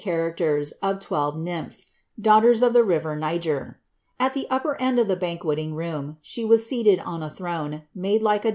[0.03, 3.75] i raciers of twelve nymphs, daughters of the river Xiger.
[4.19, 7.83] At the uppe: end of the banque ting room, she was sealed in a throne,
[7.93, 8.49] made like >' Ln.